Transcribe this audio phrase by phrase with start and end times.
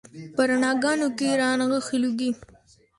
[0.35, 2.31] په رڼاګانو کې رانغښي لوګي